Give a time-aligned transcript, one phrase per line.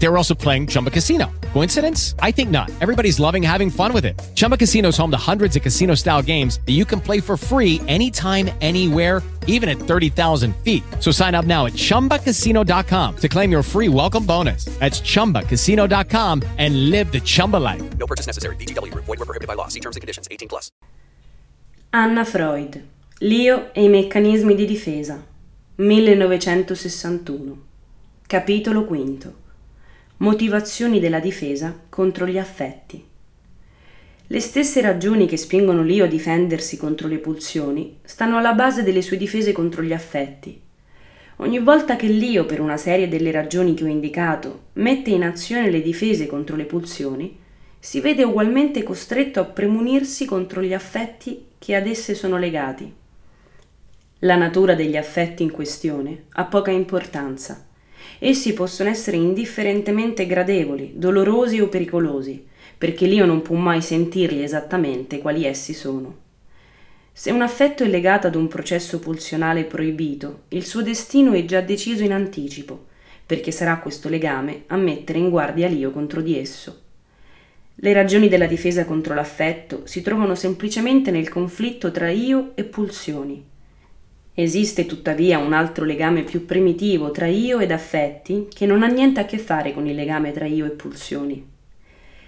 [0.00, 1.30] They were also playing Chumba Casino.
[1.52, 2.14] Coincidence?
[2.20, 2.70] I think not.
[2.80, 4.18] Everybody's loving having fun with it.
[4.34, 7.36] Chumba Casino is home to hundreds of casino style games that you can play for
[7.36, 10.82] free anytime, anywhere, even at 30,000 feet.
[11.00, 14.64] So sign up now at chumbacasino.com to claim your free welcome bonus.
[14.80, 17.82] That's chumbacasino.com and live the Chumba life.
[17.98, 18.56] No purchase necessary.
[18.56, 19.04] VGW Group.
[19.04, 19.68] Void were prohibited by law.
[19.68, 20.28] See terms and conditions.
[20.30, 20.72] 18 plus.
[21.92, 22.82] Anna Freud.
[23.20, 25.22] L'io e i meccanismi di difesa.
[25.76, 27.62] 1961.
[28.26, 29.49] Capitolo V.
[30.22, 33.02] Motivazioni della difesa contro gli affetti.
[34.26, 39.00] Le stesse ragioni che spingono l'io a difendersi contro le pulsioni stanno alla base delle
[39.00, 40.60] sue difese contro gli affetti.
[41.36, 45.70] Ogni volta che l'io, per una serie delle ragioni che ho indicato, mette in azione
[45.70, 47.38] le difese contro le pulsioni,
[47.78, 52.92] si vede ugualmente costretto a premunirsi contro gli affetti che ad esse sono legati.
[54.18, 57.68] La natura degli affetti in questione ha poca importanza.
[58.18, 62.44] Essi possono essere indifferentemente gradevoli, dolorosi o pericolosi,
[62.76, 66.28] perché l'io non può mai sentirli esattamente quali essi sono.
[67.12, 71.60] Se un affetto è legato ad un processo pulsionale proibito, il suo destino è già
[71.60, 72.86] deciso in anticipo,
[73.26, 76.80] perché sarà questo legame a mettere in guardia l'io contro di esso.
[77.74, 83.42] Le ragioni della difesa contro l'affetto si trovano semplicemente nel conflitto tra io e pulsioni.
[84.40, 89.20] Esiste tuttavia un altro legame più primitivo tra io ed affetti che non ha niente
[89.20, 91.46] a che fare con il legame tra io e pulsioni.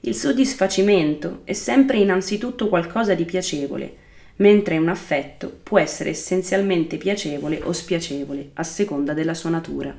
[0.00, 3.96] Il soddisfacimento è sempre innanzitutto qualcosa di piacevole,
[4.36, 9.96] mentre un affetto può essere essenzialmente piacevole o spiacevole a seconda della sua natura.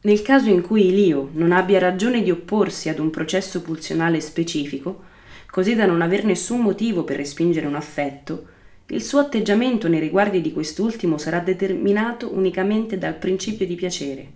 [0.00, 5.04] Nel caso in cui l'io non abbia ragione di opporsi ad un processo pulsionale specifico,
[5.48, 8.54] così da non aver nessun motivo per respingere un affetto,
[8.88, 14.30] il suo atteggiamento nei riguardi di quest'ultimo sarà determinato unicamente dal principio di piacere.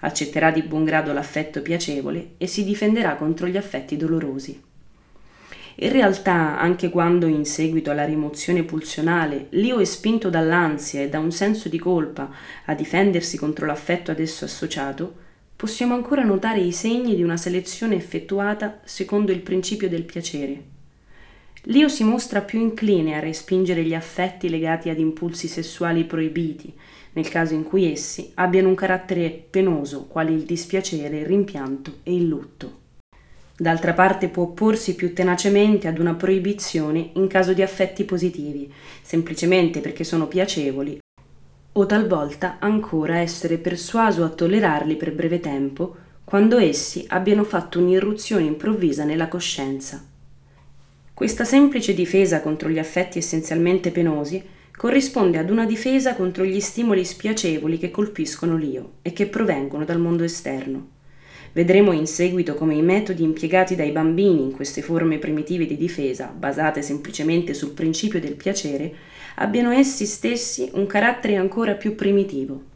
[0.00, 4.60] Accetterà di buon grado l'affetto piacevole e si difenderà contro gli affetti dolorosi.
[5.78, 11.20] In realtà, anche quando in seguito alla rimozione pulsionale l'io è spinto dall'ansia e da
[11.20, 12.30] un senso di colpa
[12.64, 15.14] a difendersi contro l'affetto ad esso associato,
[15.54, 20.74] possiamo ancora notare i segni di una selezione effettuata secondo il principio del piacere.
[21.68, 26.72] L'io si mostra più incline a respingere gli affetti legati ad impulsi sessuali proibiti,
[27.14, 32.14] nel caso in cui essi abbiano un carattere penoso, quali il dispiacere, il rimpianto e
[32.14, 32.84] il lutto.
[33.56, 38.72] D'altra parte può opporsi più tenacemente ad una proibizione in caso di affetti positivi,
[39.02, 41.00] semplicemente perché sono piacevoli,
[41.72, 48.44] o talvolta ancora essere persuaso a tollerarli per breve tempo, quando essi abbiano fatto un'irruzione
[48.44, 50.14] improvvisa nella coscienza.
[51.16, 54.44] Questa semplice difesa contro gli affetti essenzialmente penosi
[54.76, 59.98] corrisponde ad una difesa contro gli stimoli spiacevoli che colpiscono l'io e che provengono dal
[59.98, 60.88] mondo esterno.
[61.54, 66.26] Vedremo in seguito come i metodi impiegati dai bambini in queste forme primitive di difesa,
[66.26, 68.92] basate semplicemente sul principio del piacere,
[69.36, 72.75] abbiano essi stessi un carattere ancora più primitivo.